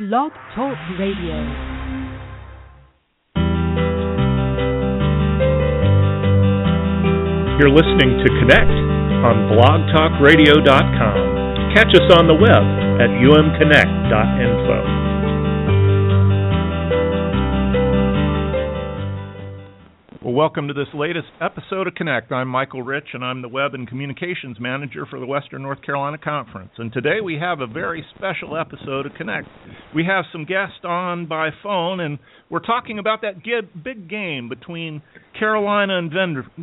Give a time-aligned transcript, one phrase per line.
[0.00, 1.36] Blog Talk Radio.
[7.60, 8.72] You're listening to Connect
[9.28, 11.76] on blogtalkradio.com.
[11.76, 12.64] Catch us on the web
[12.96, 15.09] at umconnect.info.
[20.40, 22.32] welcome to this latest episode of Connect.
[22.32, 26.16] I'm Michael Rich, and I'm the Web and Communications Manager for the Western North Carolina
[26.16, 26.70] Conference.
[26.78, 29.46] And today we have a very special episode of Connect.
[29.94, 32.18] We have some guests on by phone, and
[32.48, 33.44] we're talking about that
[33.84, 35.02] big game between
[35.38, 36.10] Carolina and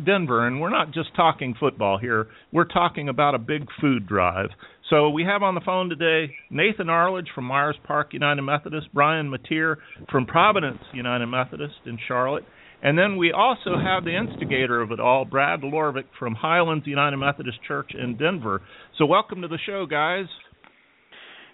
[0.04, 0.44] Denver.
[0.48, 4.48] And we're not just talking football here, we're talking about a big food drive.
[4.90, 9.30] So we have on the phone today Nathan Arledge from Myers Park United Methodist, Brian
[9.30, 9.76] Mateer
[10.10, 12.44] from Providence United Methodist in Charlotte,
[12.82, 17.16] and then we also have the instigator of it all, Brad Laurvick from Highlands United
[17.16, 18.62] Methodist Church in Denver.
[18.98, 20.26] So welcome to the show, guys.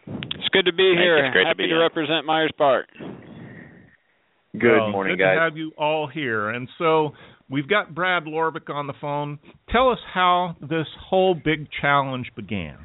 [0.06, 1.32] It's good to be here.
[1.32, 2.86] Happy to, be to represent Myers Park.
[4.58, 5.36] Good well, morning, good guys.
[5.36, 6.50] to have you all here.
[6.50, 7.12] And so
[7.50, 9.38] we've got Brad Laurvick on the phone.
[9.70, 12.76] Tell us how this whole big challenge began.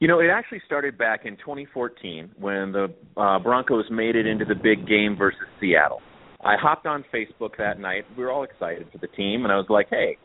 [0.00, 4.44] You know, it actually started back in 2014 when the uh, Broncos made it into
[4.44, 6.02] the big game versus Seattle.
[6.44, 8.04] I hopped on Facebook that night.
[8.18, 10.18] We were all excited for the team, and I was like, "Hey,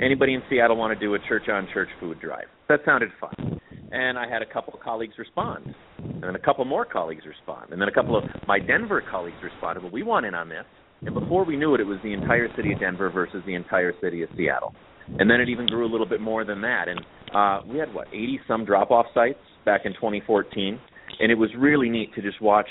[0.00, 3.60] anybody in Seattle want to do a church-on-church food drive?" That sounded fun.
[3.90, 7.72] And I had a couple of colleagues respond, and then a couple more colleagues respond,
[7.72, 9.82] and then a couple of my Denver colleagues responded.
[9.82, 10.64] Well, we want in on this.
[11.02, 13.92] And before we knew it, it was the entire city of Denver versus the entire
[14.00, 14.74] city of Seattle.
[15.18, 16.88] And then it even grew a little bit more than that.
[16.88, 17.00] And
[17.34, 20.80] uh, we had what 80 some drop-off sites back in 2014,
[21.20, 22.68] and it was really neat to just watch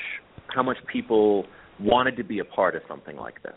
[0.48, 1.46] how much people
[1.80, 3.56] wanted to be a part of something like this.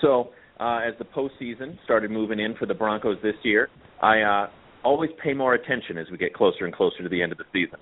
[0.00, 3.68] So uh, as the postseason started moving in for the Broncos this year,
[4.02, 4.50] I uh,
[4.84, 7.44] always pay more attention as we get closer and closer to the end of the
[7.52, 7.78] season.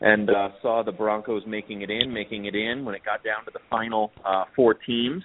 [0.00, 2.84] And uh, saw the Broncos making it in, making it in.
[2.84, 5.22] When it got down to the final uh, four teams,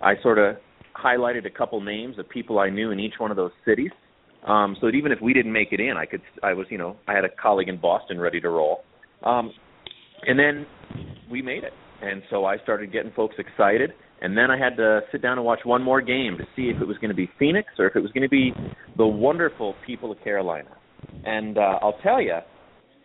[0.00, 0.56] I sort of
[0.96, 3.90] highlighted a couple names of people I knew in each one of those cities,
[4.46, 6.20] um, so that even if we didn't make it in, I could.
[6.42, 8.84] I was, you know, I had a colleague in Boston ready to roll.
[9.24, 9.52] Um,
[10.24, 10.66] and then
[11.28, 13.92] we made it and so I started getting folks excited.
[14.20, 16.80] And then I had to sit down and watch one more game to see if
[16.80, 18.52] it was going to be Phoenix or if it was going to be
[18.96, 20.70] the wonderful people of Carolina.
[21.24, 22.36] And uh, I'll tell you,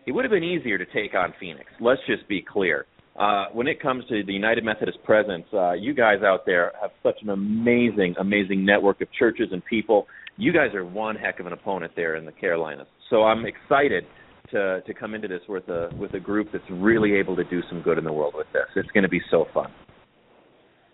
[0.06, 1.66] it would have been easier to take on Phoenix.
[1.80, 2.86] Let's just be clear.
[3.18, 6.90] Uh, when it comes to the United Methodist presence, uh, you guys out there have
[7.02, 10.06] such an amazing, amazing network of churches and people.
[10.36, 12.86] You guys are one heck of an opponent there in the Carolinas.
[13.10, 14.04] So I'm excited
[14.52, 17.60] to to come into this with a with a group that's really able to do
[17.68, 18.66] some good in the world with this.
[18.76, 19.70] It's going to be so fun.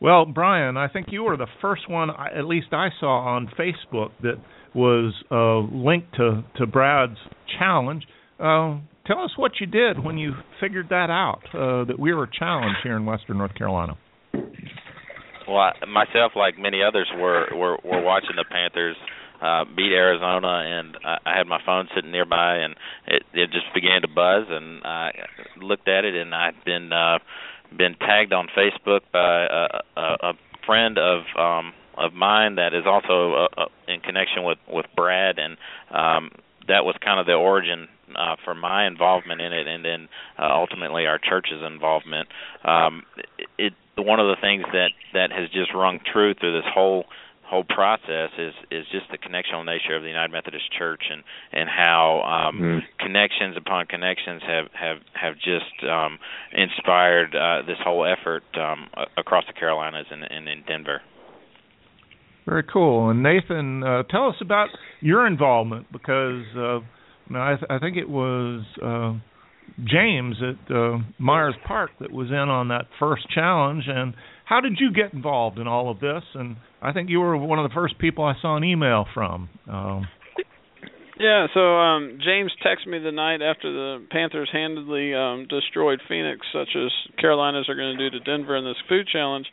[0.01, 4.11] Well, Brian, I think you were the first one, at least I saw on Facebook,
[4.23, 4.35] that
[4.75, 7.19] was uh, linked to to Brad's
[7.59, 8.05] challenge.
[8.39, 12.27] Uh, tell us what you did when you figured that out uh, that we were
[12.27, 13.97] challenged here in Western North Carolina.
[15.47, 18.97] Well, I, myself, like many others, were were, were watching the Panthers
[19.41, 22.75] uh, beat Arizona, and I, I had my phone sitting nearby, and
[23.07, 25.13] it it just began to buzz, and I
[25.57, 27.19] looked at it, and I'd been uh,
[27.77, 30.33] been tagged on Facebook by a, a, a
[30.67, 35.39] friend of um, of mine that is also uh, uh, in connection with with Brad,
[35.39, 35.57] and
[35.91, 36.31] um,
[36.69, 40.09] that was kind of the origin uh, for my involvement in it, and then
[40.39, 42.29] uh, ultimately our church's involvement.
[42.65, 43.03] Um,
[43.39, 47.05] it, it one of the things that that has just rung true through this whole
[47.47, 51.23] whole process is is just the connectional nature of the United Methodist Church and
[51.53, 52.79] and how um, mm-hmm.
[53.05, 56.19] connections upon connections have have have just um,
[56.53, 61.03] inspired uh, this whole effort um, across the Carolinas and, and in Denver.
[62.47, 63.09] Very cool.
[63.09, 64.69] And Nathan, uh, tell us about
[65.01, 66.81] your involvement because uh,
[67.35, 69.15] I, th- I think it was uh,
[69.83, 73.85] James at uh, Myers Park that was in on that first challenge.
[73.87, 76.23] And how did you get involved in all of this?
[76.35, 79.49] And I think you were one of the first people I saw an email from.
[79.67, 80.07] Um,
[81.19, 86.47] yeah, so um James texted me the night after the Panthers handedly um destroyed Phoenix,
[86.53, 89.47] such as Carolinas are going to do to Denver in this food challenge.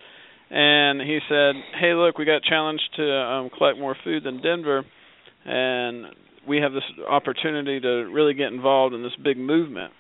[0.50, 4.84] And he said, "Hey, look, we got challenged to um collect more food than Denver,
[5.46, 6.08] and
[6.48, 9.94] we have this opportunity to really get involved in this big movement."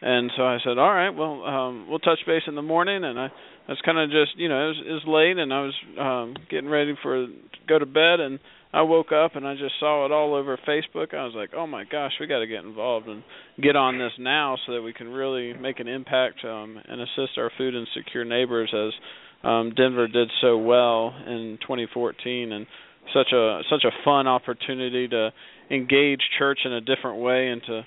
[0.00, 3.20] And so I said, "All right, well, um we'll touch base in the morning." And
[3.20, 3.28] I
[3.68, 5.74] I was kind of just, you know, it was, it was late and I was
[5.98, 7.26] um getting ready for
[7.68, 8.38] go to bed and
[8.74, 11.14] I woke up and I just saw it all over Facebook.
[11.14, 13.22] I was like, "Oh my gosh, we got to get involved and
[13.62, 17.38] get on this now so that we can really make an impact um and assist
[17.38, 18.92] our food insecure neighbors as
[19.44, 22.66] um Denver did so well in 2014 and
[23.14, 25.32] such a such a fun opportunity to
[25.70, 27.82] engage church in a different way and to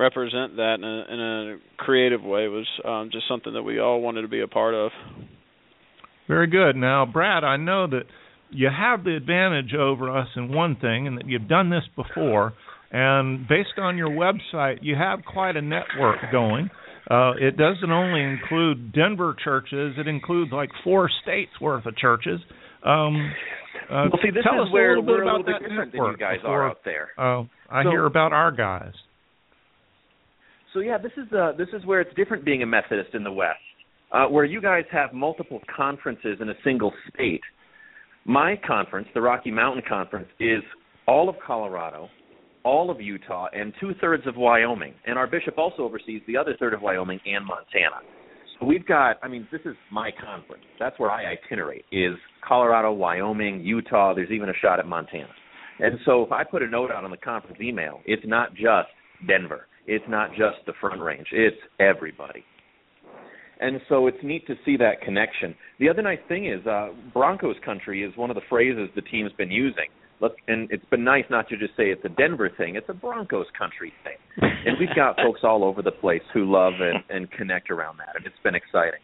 [0.00, 4.00] represent that in a, in a creative way was um, just something that we all
[4.00, 4.90] wanted to be a part of.
[6.26, 6.74] Very good.
[6.74, 8.04] Now, Brad, I know that
[8.50, 12.54] you have the advantage over us in one thing, and that you've done this before.
[12.90, 16.70] And based on your website, you have quite a network going.
[17.08, 22.40] Uh, it doesn't only include Denver churches; it includes like four states worth of churches.
[22.84, 23.32] Um,
[23.90, 25.62] uh, well, see, this tell is us where a little bit about a little bit
[25.62, 27.08] that different network than you guys before, are out there.
[27.18, 28.94] Uh, I So- hear about our guys.
[30.72, 33.32] So yeah, this is uh, this is where it's different being a Methodist in the
[33.32, 33.58] West,
[34.12, 37.42] uh, where you guys have multiple conferences in a single state.
[38.24, 40.62] My conference, the Rocky Mountain Conference, is
[41.08, 42.08] all of Colorado,
[42.64, 44.94] all of Utah, and two thirds of Wyoming.
[45.06, 48.02] And our bishop also oversees the other third of Wyoming and Montana.
[48.58, 50.64] So we've got, I mean, this is my conference.
[50.78, 52.14] That's where I itinerate is
[52.46, 54.14] Colorado, Wyoming, Utah.
[54.14, 55.30] There's even a shot at Montana.
[55.78, 58.88] And so if I put a note out on the conference email, it's not just
[59.26, 59.66] Denver.
[59.90, 61.26] It's not just the Front Range.
[61.32, 62.44] It's everybody.
[63.60, 65.52] And so it's neat to see that connection.
[65.80, 69.32] The other nice thing is uh, Broncos country is one of the phrases the team's
[69.32, 69.86] been using.
[70.20, 72.94] Look, and it's been nice not to just say it's a Denver thing; it's a
[72.94, 74.16] Broncos country thing.
[74.40, 78.14] And we've got folks all over the place who love and, and connect around that,
[78.14, 79.00] and it's been exciting.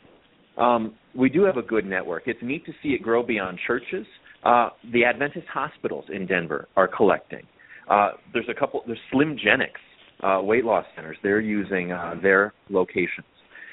[0.56, 2.24] Um, we do have a good network.
[2.26, 4.06] It's neat to see it grow beyond churches.
[4.44, 7.42] Uh, the Adventist hospitals in Denver are collecting.
[7.90, 8.82] Uh, there's a couple.
[8.86, 9.82] There's SlimGenics
[10.22, 11.16] uh, weight loss centers.
[11.22, 13.26] They're using uh, their locations.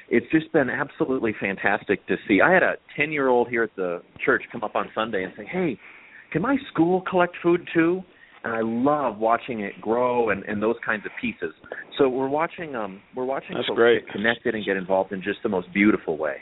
[0.10, 2.42] It's just been absolutely fantastic to see.
[2.42, 5.34] I had a 10 year old here at the church come up on Sunday and
[5.38, 5.80] say, "Hey,
[6.32, 8.02] can my school collect food too?"
[8.44, 11.54] And I love watching it grow and, and those kinds of pieces.
[11.98, 14.06] So we're watching um we're watching That's folks great.
[14.06, 16.38] get connected and get involved in just the most beautiful way.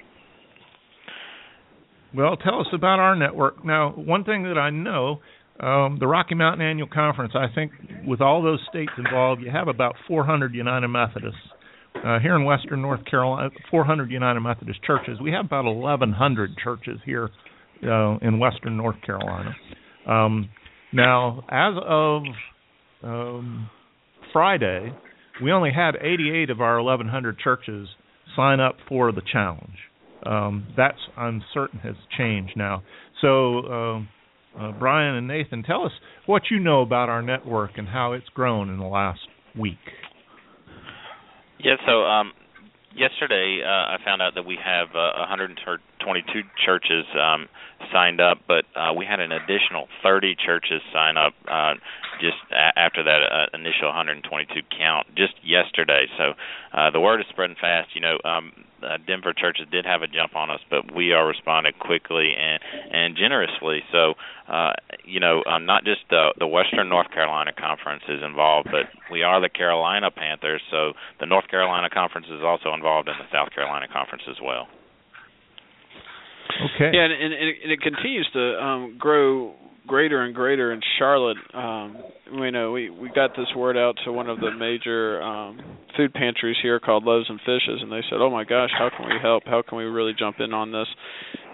[2.14, 3.64] Well, tell us about our network.
[3.64, 5.22] Now, one thing that I know,
[5.60, 7.72] um, the Rocky Mountain Annual Conference, I think
[8.06, 11.40] with all those states involved, you have about 400 United Methodists.
[11.94, 15.20] Uh, here in western North Carolina, 400 United Methodist churches.
[15.22, 17.30] We have about 1,100 churches here
[17.84, 19.54] uh, in western North Carolina.
[20.08, 20.50] Um,
[20.94, 22.24] now, as of
[23.04, 23.70] um,
[24.34, 24.94] Friday,
[25.44, 27.88] we only had 88 of our 1,100 churches
[28.36, 29.78] sign up for the challenge.
[30.26, 32.84] Um, that's I'm certain has changed now.
[33.22, 34.06] So,
[34.60, 35.92] uh, Brian and Nathan, tell us
[36.26, 39.22] what you know about our network and how it's grown in the last
[39.58, 39.78] week.
[41.60, 42.34] Yeah, so um
[42.96, 47.48] yesterday uh, I found out that we have uh, 122 churches um
[47.94, 51.74] signed up, but uh we had an additional 30 churches sign up uh
[52.20, 56.06] just a- after that uh, initial 122 count just yesterday.
[56.18, 56.34] So
[56.74, 57.90] uh the word is spreading fast.
[57.96, 58.52] You know, um
[58.84, 62.60] uh, Denver churches did have a jump on us, but we are responding quickly and
[62.92, 63.82] and generously.
[63.92, 64.14] So,
[64.48, 64.74] uh,
[65.06, 69.24] you know, um, not just the the Western North Carolina Conference is involved, but we
[69.24, 70.62] are the Carolina Panthers.
[70.72, 74.68] So the North Carolina Conference is also involved in the South Carolina Conference as well.
[76.76, 76.92] Okay.
[76.94, 79.56] Yeah, and, and, and it- and it continues to um, grow
[79.88, 81.38] greater and greater in Charlotte.
[81.54, 81.98] Um,
[82.40, 85.60] we know we we got this word out to one of the major um,
[85.98, 89.08] food pantries here called Loaves and Fishes, and they said, "Oh my gosh, how can
[89.08, 89.44] we help?
[89.46, 90.88] How can we really jump in on this?"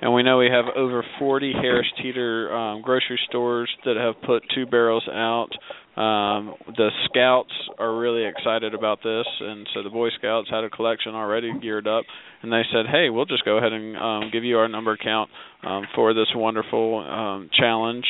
[0.02, 4.44] And we know we have over 40 Harris Teeter um, grocery stores that have put
[4.54, 5.50] two barrels out.
[5.98, 10.70] Um, the Scouts are really excited about this, and so the Boy Scouts had a
[10.70, 12.06] collection already geared up,
[12.44, 15.32] and they said, "Hey, we'll just go ahead and um, give you our number count
[15.64, 18.06] um, for this wonderful um, challenge."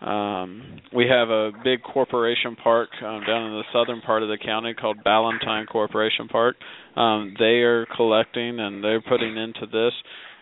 [0.00, 4.38] Um, we have a big corporation park um, down in the southern part of the
[4.38, 6.56] county called Ballantyne Corporation Park.
[6.96, 9.92] Um, they are collecting and they're putting into this.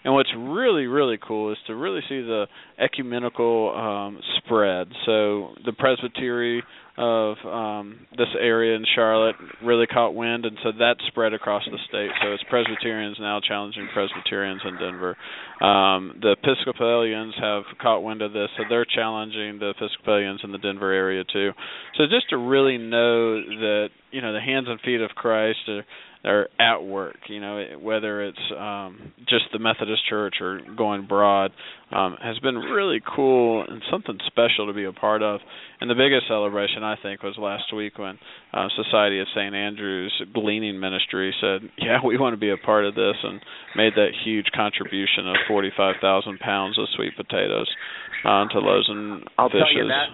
[0.05, 2.47] And what's really, really cool is to really see the
[2.79, 4.88] ecumenical um, spread.
[5.05, 6.62] So the presbytery
[6.99, 11.79] of um, this area in Charlotte really caught wind, and so that spread across the
[11.88, 12.11] state.
[12.23, 15.17] So it's Presbyterians now challenging Presbyterians in Denver.
[15.61, 20.59] Um, the Episcopalians have caught wind of this, so they're challenging the Episcopalians in the
[20.59, 21.50] Denver area too.
[21.99, 25.85] So just to really know that you know the hands and feet of Christ are
[26.26, 27.16] are at work.
[27.28, 31.52] You know, whether it's um, just the Methodist Church or going broad,
[31.92, 35.40] um, has been really cool and something special to be a part of.
[35.80, 38.18] And the biggest celebration I think was last week when
[38.52, 39.54] uh, Society of St.
[39.54, 43.40] Andrews Gleaning Ministry said, "Yeah, we want to be a part of this," and
[43.76, 47.68] made that huge contribution of forty-five thousand pounds of sweet potatoes
[48.25, 49.62] uh, to Loaves and I'll Fishes.
[49.68, 50.09] tell you that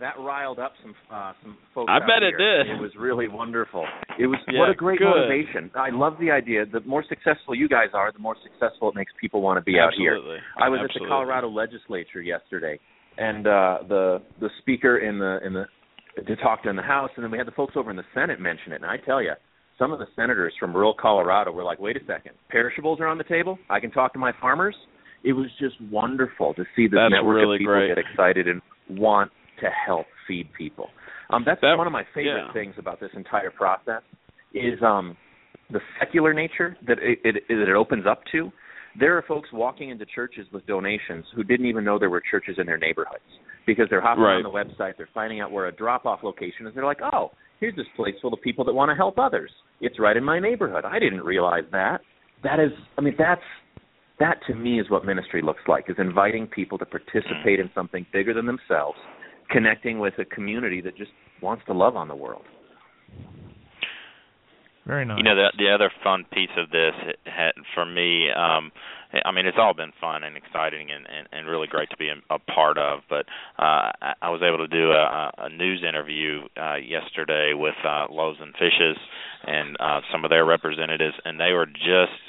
[0.00, 1.90] that riled up some uh, some folks.
[1.94, 2.74] I bet it did.
[2.74, 3.86] It was really wonderful.
[4.18, 5.06] It was Yeah, what a great good.
[5.14, 5.70] motivation.
[5.76, 6.66] I love the idea.
[6.66, 9.78] The more successful you guys are, the more successful it makes people want to be
[9.78, 10.14] out here.
[10.16, 10.38] Absolutely.
[10.60, 12.78] I was at the Colorado legislature yesterday,
[13.18, 15.64] and uh, the the speaker in the in the
[16.26, 18.04] to talk to in the House, and then we had the folks over in the
[18.14, 18.76] Senate mention it.
[18.82, 19.32] And I tell you,
[19.78, 23.18] some of the senators from rural Colorado were like, "Wait a second, perishables are on
[23.18, 23.58] the table.
[23.70, 24.76] I can talk to my farmers."
[25.24, 27.88] It was just wonderful to see this that's network really of people great.
[27.88, 29.30] get excited and want
[29.60, 30.90] to help feed people.
[31.30, 32.52] Um, that's That- one of my favorite yeah.
[32.52, 34.02] things about this entire process
[34.52, 35.16] is um,
[35.70, 38.52] the secular nature that it, it, that it opens up to.
[38.98, 42.56] There are folks walking into churches with donations who didn't even know there were churches
[42.58, 43.24] in their neighborhoods
[43.66, 44.36] because they're hopping Right.
[44.36, 46.74] on the website, they're finding out where a drop-off location is.
[46.74, 49.50] They're like, "Oh, here's this place full of people that want to help others.
[49.80, 50.84] It's right in my neighborhood.
[50.84, 52.02] I didn't realize that."
[52.42, 53.42] That is, I mean, that's
[54.18, 58.06] that to me is what ministry looks like: is inviting people to participate in something
[58.12, 58.98] bigger than themselves,
[59.50, 61.10] connecting with a community that just
[61.40, 62.44] wants to love on the world.
[64.86, 65.18] Very nice.
[65.18, 66.92] You know, the the other fun piece of this
[67.24, 68.70] had, for me, um,
[69.24, 72.08] I mean, it's all been fun and exciting and and, and really great to be
[72.10, 73.00] a, a part of.
[73.08, 73.24] But
[73.58, 78.06] uh, I, I was able to do a, a news interview uh, yesterday with uh,
[78.10, 78.98] Loaves and Fishes
[79.46, 82.20] and uh, some of their representatives, and they were just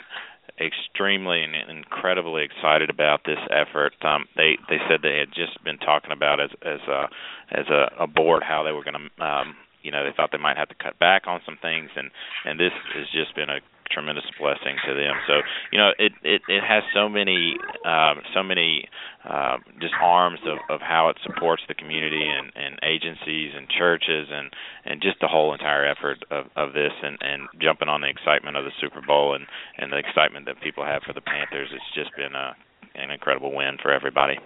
[0.59, 3.93] extremely and incredibly excited about this effort.
[4.01, 7.09] Um, they they said they had just been talking about as as a
[7.51, 10.41] as a, a board how they were going to um, you know they thought they
[10.41, 12.09] might have to cut back on some things and
[12.43, 13.61] and this has just been a
[13.91, 15.13] tremendous blessing to them.
[15.27, 18.89] So you know it it it has so many um so many
[19.23, 24.27] uh just arms of of how it supports the community and and agencies and churches
[24.31, 24.49] and
[24.85, 28.57] and just the whole entire effort of of this and and jumping on the excitement
[28.57, 29.45] of the Super Bowl and
[29.77, 31.69] and the excitement that people have for the Panthers.
[31.71, 32.55] It's just been a
[32.95, 34.39] an incredible win for everybody.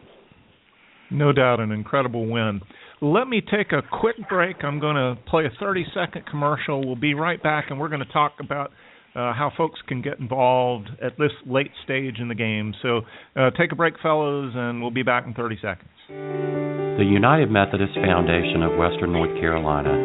[1.12, 2.62] No doubt, an incredible win.
[3.01, 4.58] Let me take a quick break.
[4.62, 6.86] I'm going to play a 30 second commercial.
[6.86, 8.72] We'll be right back, and we're going to talk about
[9.15, 12.75] uh, how folks can get involved at this late stage in the game.
[12.82, 13.01] So
[13.39, 15.89] uh, take a break, fellows, and we'll be back in 30 seconds.
[16.10, 19.96] The United Methodist Foundation of Western North Carolina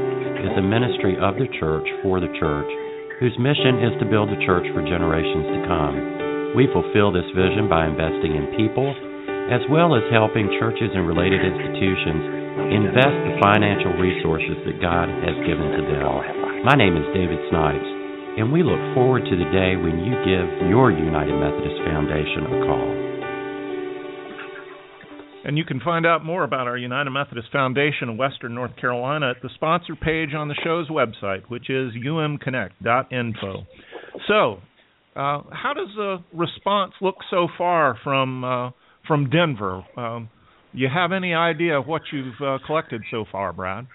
[0.46, 2.70] is a ministry of the church for the church
[3.18, 6.54] whose mission is to build the church for generations to come.
[6.54, 8.86] We fulfill this vision by investing in people
[9.50, 15.34] as well as helping churches and related institutions invest the financial resources that God has
[15.42, 16.06] given to them.
[16.62, 17.90] My name is David Snipes,
[18.38, 22.58] and we look forward to the day when you give your United Methodist Foundation a
[22.62, 23.04] call.
[25.46, 29.30] And you can find out more about our United Methodist Foundation of Western North Carolina
[29.30, 33.66] at the sponsor page on the show's website, which is umconnect.info.
[34.26, 34.60] So,
[35.16, 38.70] uh, how does the response look so far from uh,
[39.06, 39.84] from Denver?
[39.96, 40.30] Um,
[40.74, 43.86] you have any idea what you've uh, collected so far, Brad?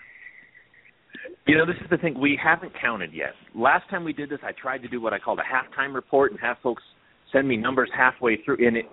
[1.46, 2.20] You know, this is the thing.
[2.20, 3.34] We haven't counted yet.
[3.56, 6.32] Last time we did this, I tried to do what I called a halftime report
[6.32, 6.84] and have folks
[7.32, 8.86] send me numbers halfway through, and it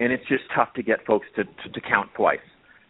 [0.00, 2.38] and it's just tough to get folks to to, to count twice.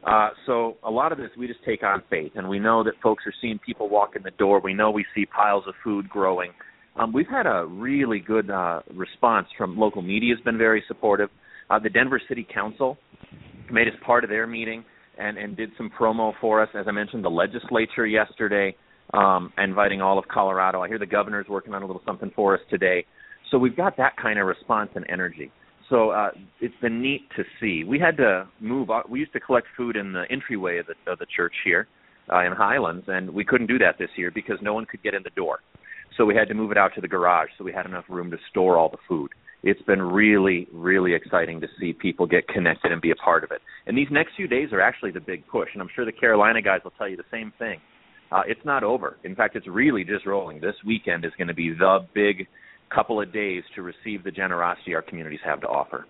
[0.06, 2.94] Uh, so a lot of this we just take on faith, and we know that
[3.02, 4.60] folks are seeing people walk in the door.
[4.60, 6.50] We know we see piles of food growing.
[6.96, 10.34] Um, we've had a really good uh, response from local media.
[10.34, 11.30] Has been very supportive.
[11.70, 12.98] Uh, the Denver City Council
[13.70, 14.84] made us part of their meeting
[15.18, 16.68] and and did some promo for us.
[16.74, 18.74] As I mentioned, the legislature yesterday
[19.12, 20.82] um, inviting all of Colorado.
[20.82, 23.04] I hear the governor's working on a little something for us today.
[23.50, 25.52] So we've got that kind of response and energy.
[25.90, 26.30] So uh,
[26.60, 27.84] it's been neat to see.
[27.84, 28.88] We had to move.
[29.08, 31.86] We used to collect food in the entryway of the, of the church here
[32.32, 35.14] uh, in Highlands, and we couldn't do that this year because no one could get
[35.14, 35.58] in the door.
[36.16, 38.30] So we had to move it out to the garage, so we had enough room
[38.30, 39.30] to store all the food.
[39.66, 43.50] It's been really, really exciting to see people get connected and be a part of
[43.50, 43.62] it.
[43.86, 46.60] And these next few days are actually the big push, and I'm sure the Carolina
[46.60, 47.80] guys will tell you the same thing.
[48.30, 49.16] Uh, it's not over.
[49.24, 50.60] In fact, it's really just rolling.
[50.60, 52.46] This weekend is going to be the big
[52.94, 56.06] couple of days to receive the generosity our communities have to offer.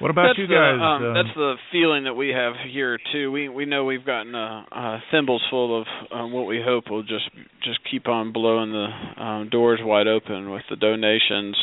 [0.00, 0.78] What about that's you the, guys?
[0.78, 3.32] Um, Um, that's the feeling that we have here too.
[3.32, 7.02] We we know we've gotten uh, uh, thimbles full of um, what we hope will
[7.02, 7.28] just
[7.64, 11.56] just keep on blowing the um, doors wide open with the donations.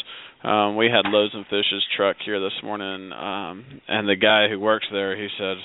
[0.43, 4.59] Um, we had Loaves and Fishes truck here this morning, um, and the guy who
[4.59, 5.57] works there, he says,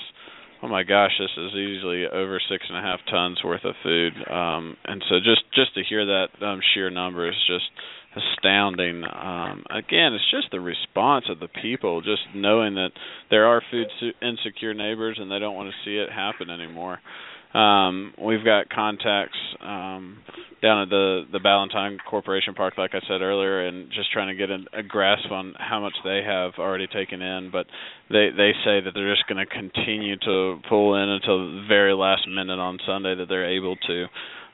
[0.63, 4.13] "Oh my gosh, this is easily over six and a half tons worth of food."
[4.31, 7.65] Um, and so just just to hear that um, sheer number is just
[8.15, 9.03] astounding.
[9.03, 12.91] Um, again, it's just the response of the people, just knowing that
[13.29, 13.87] there are food
[14.21, 16.99] insecure neighbors and they don't want to see it happen anymore.
[17.53, 20.19] Um, we've got contacts um,
[20.61, 24.35] down at the the Ballantyne Corporation Park, like I said earlier, and just trying to
[24.35, 27.49] get a, a grasp on how much they have already taken in.
[27.51, 27.65] But
[28.09, 31.93] they they say that they're just going to continue to pull in until the very
[31.93, 34.05] last minute on Sunday that they're able to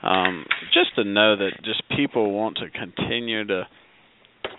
[0.04, 3.64] um, just to know that just people want to continue to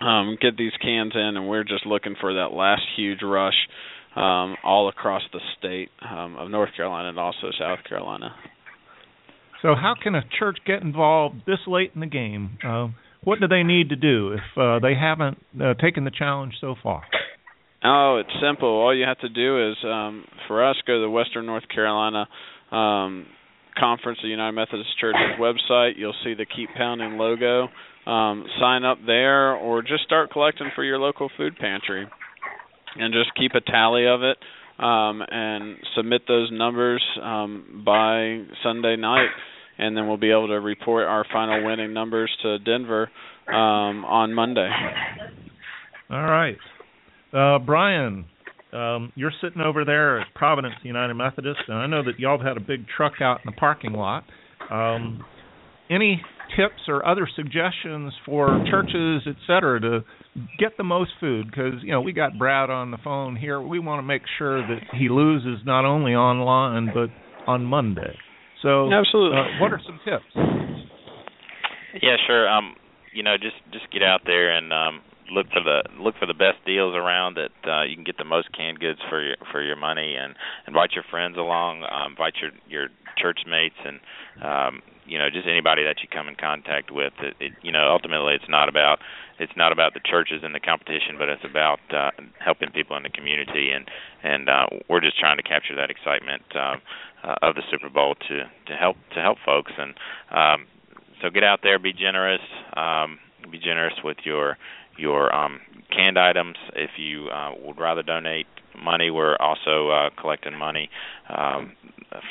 [0.05, 3.55] um, get these cans in, and we're just looking for that last huge rush
[4.15, 8.35] um, all across the state um, of North Carolina and also South Carolina.
[9.61, 12.57] So, how can a church get involved this late in the game?
[12.65, 12.87] Uh,
[13.23, 16.75] what do they need to do if uh, they haven't uh, taken the challenge so
[16.81, 17.03] far?
[17.83, 18.69] Oh, it's simple.
[18.69, 22.27] All you have to do is, um, for us, go to the Western North Carolina
[22.71, 23.25] um,
[23.79, 25.93] Conference of the United Methodist Church's website.
[25.97, 27.67] You'll see the Keep Pounding logo.
[28.05, 32.07] Um, sign up there, or just start collecting for your local food pantry,
[32.95, 34.37] and just keep a tally of it
[34.79, 39.29] um, and submit those numbers um, by Sunday night,
[39.77, 43.11] and then we'll be able to report our final winning numbers to Denver
[43.47, 44.69] um, on Monday.
[46.09, 46.57] All right,
[47.33, 48.25] uh, Brian.
[48.71, 52.45] Um, you're sitting over there at Providence United Methodist, and I know that y'all have
[52.45, 54.25] had a big truck out in the parking lot.
[54.69, 55.23] Um,
[55.89, 56.21] any
[56.55, 60.03] tips or other suggestions for churches, et cetera, to
[60.59, 61.47] get the most food?
[61.47, 63.59] Because you know we got Brad on the phone here.
[63.59, 67.09] We want to make sure that he loses not only online but
[67.51, 68.15] on Monday.
[68.61, 70.25] So, absolutely, uh, what are some tips?
[72.01, 72.47] Yeah, sure.
[72.47, 72.75] Um,
[73.13, 76.33] you know, just just get out there and um, look for the look for the
[76.33, 79.61] best deals around that uh, you can get the most canned goods for your for
[79.61, 80.35] your money and
[80.67, 83.99] invite your friends along um, invite your your church mates and
[84.41, 87.13] um you know just anybody that you come in contact with.
[87.19, 88.99] It, it you know ultimately it's not about
[89.39, 93.03] it's not about the churches and the competition but it's about uh helping people in
[93.03, 93.89] the community and
[94.23, 96.81] and uh we're just trying to capture that excitement um
[97.21, 99.71] uh, of the Super Bowl to to help to help folks.
[99.77, 99.93] And
[100.31, 100.67] um
[101.21, 102.41] so get out there be generous
[102.77, 103.19] um
[103.51, 104.57] be generous with your
[104.99, 105.59] your um,
[105.95, 106.55] canned items.
[106.75, 108.47] If you uh, would rather donate
[108.81, 110.89] money, we're also uh, collecting money
[111.29, 111.73] um,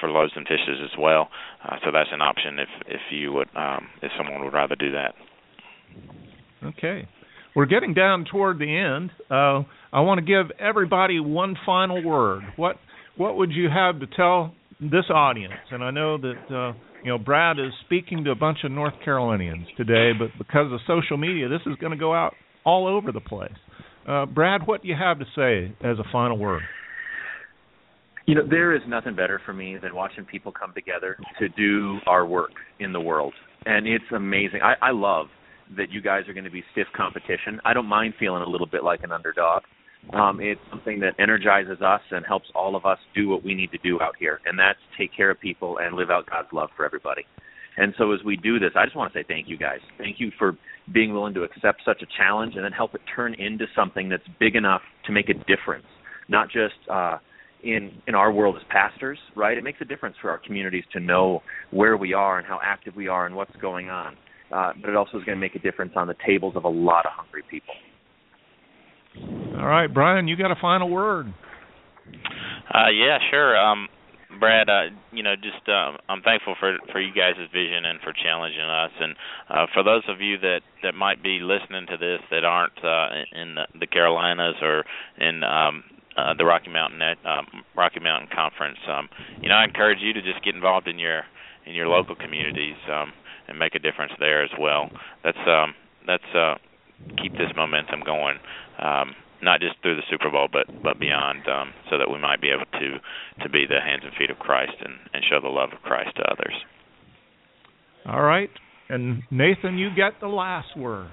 [0.00, 1.28] for loaves and fishes as well.
[1.64, 4.92] Uh, so that's an option if if you would um, if someone would rather do
[4.92, 5.14] that.
[6.64, 7.08] Okay.
[7.54, 9.10] We're getting down toward the end.
[9.30, 12.42] Uh, I want to give everybody one final word.
[12.56, 12.76] What
[13.16, 15.54] what would you have to tell this audience?
[15.70, 18.94] And I know that uh, you know Brad is speaking to a bunch of North
[19.04, 22.34] Carolinians today, but because of social media, this is going to go out
[22.64, 23.52] all over the place.
[24.06, 26.62] Uh, Brad, what do you have to say as a final word?
[28.26, 31.98] You know, there is nothing better for me than watching people come together to do
[32.06, 33.32] our work in the world.
[33.64, 34.60] And it's amazing.
[34.62, 35.26] I, I love
[35.76, 37.60] that you guys are going to be stiff competition.
[37.64, 39.62] I don't mind feeling a little bit like an underdog.
[40.12, 43.70] Um, it's something that energizes us and helps all of us do what we need
[43.72, 46.70] to do out here, and that's take care of people and live out God's love
[46.76, 47.26] for everybody.
[47.78, 49.78] And so as we do this, I just want to say thank you guys.
[49.98, 50.58] Thank you for
[50.92, 54.26] being willing to accept such a challenge and then help it turn into something that's
[54.40, 55.86] big enough to make a difference,
[56.28, 57.18] not just uh,
[57.62, 59.56] in in our world as pastors, right?
[59.56, 62.96] It makes a difference for our communities to know where we are and how active
[62.96, 64.16] we are and what's going on.
[64.52, 66.68] Uh, but it also is going to make a difference on the tables of a
[66.68, 67.74] lot of hungry people.
[69.58, 71.26] All right, Brian, you got a final word.
[72.72, 73.56] Uh, yeah, sure.
[73.56, 73.88] Um,
[74.38, 78.12] Brad, uh, you know, just uh, I'm thankful for for you guys' vision and for
[78.12, 79.16] challenging us, and
[79.48, 83.08] uh, for those of you that that might be listening to this that aren't uh,
[83.32, 84.84] in the, the Carolinas or
[85.18, 85.84] in um,
[86.16, 87.46] uh, the Rocky Mountain um,
[87.76, 89.08] Rocky Mountain Conference, um,
[89.40, 91.22] you know, I encourage you to just get involved in your
[91.66, 93.12] in your local communities um,
[93.46, 94.90] and make a difference there as well.
[95.22, 95.74] That's um,
[96.06, 96.54] that's uh,
[97.22, 98.38] keep this momentum going.
[98.78, 102.40] Um, not just through the Super Bowl, but but beyond, um, so that we might
[102.40, 105.48] be able to to be the hands and feet of Christ and and show the
[105.48, 106.54] love of Christ to others.
[108.06, 108.50] All right,
[108.88, 111.10] and Nathan, you get the last word.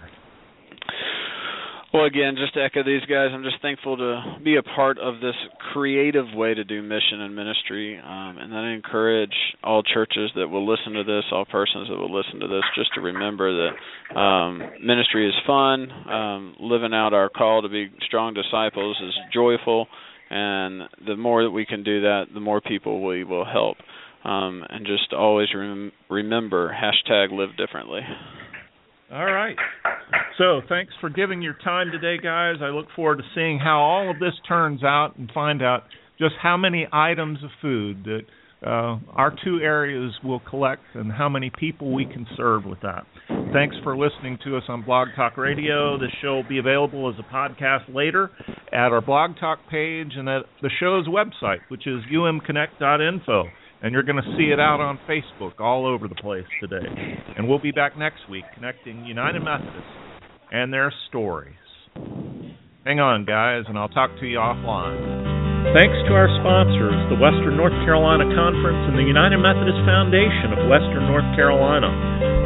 [1.96, 5.22] Well, again, just to echo these guys, I'm just thankful to be a part of
[5.22, 5.36] this
[5.72, 7.98] creative way to do mission and ministry.
[7.98, 9.32] Um, and then I encourage
[9.64, 12.94] all churches that will listen to this, all persons that will listen to this, just
[12.96, 13.70] to remember
[14.12, 15.90] that um, ministry is fun.
[15.90, 19.88] Um, living out our call to be strong disciples is joyful.
[20.30, 23.78] And the more that we can do that, the more people we will help.
[24.26, 28.02] Um, and just always rem- remember hashtag live differently.
[29.14, 29.56] All right.
[30.38, 32.56] So, thanks for giving your time today, guys.
[32.62, 35.84] I look forward to seeing how all of this turns out and find out
[36.20, 38.22] just how many items of food that
[38.66, 43.06] uh, our two areas will collect and how many people we can serve with that.
[43.54, 45.98] Thanks for listening to us on Blog Talk Radio.
[45.98, 48.30] This show will be available as a podcast later
[48.74, 53.46] at our Blog Talk page and at the show's website, which is umconnect.info
[53.82, 56.88] and you're going to see it out on Facebook all over the place today.
[57.38, 60.05] And we'll be back next week connecting United Methodists
[60.52, 61.56] and their stories.
[62.86, 65.26] Hang on, guys, and I'll talk to you offline.
[65.74, 70.70] Thanks to our sponsors, the Western North Carolina Conference and the United Methodist Foundation of
[70.70, 71.90] Western North Carolina.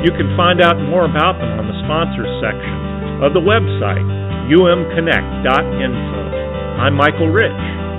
[0.07, 4.07] You can find out more about them on the sponsors section of the website,
[4.47, 6.21] umconnect.info.
[6.79, 7.51] I'm Michael Rich,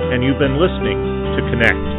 [0.09, 0.97] and you've been listening
[1.37, 1.90] to Connect.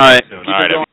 [0.00, 0.24] You All right.
[0.30, 0.46] soon.
[0.46, 0.87] All right.